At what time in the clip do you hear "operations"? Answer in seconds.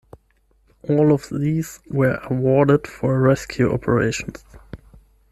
3.71-4.43